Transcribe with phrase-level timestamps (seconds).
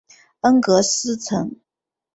[0.39, 1.57] 恩格斯城。